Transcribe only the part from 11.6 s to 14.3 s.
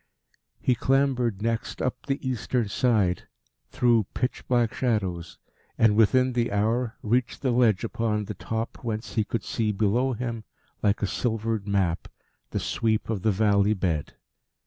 map, the sweep of the valley bed.